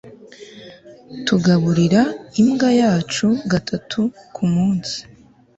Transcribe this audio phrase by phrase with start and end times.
[1.25, 2.01] tugaburira
[2.41, 3.99] imbwa yacu gatatu
[4.35, 4.95] kumunsi